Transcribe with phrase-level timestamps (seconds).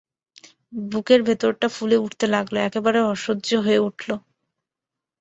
[0.83, 4.09] বুকের ভিতরটা ফুলে উঠতে লাগল, একেবারে অসহ্য হয়ে উঠল।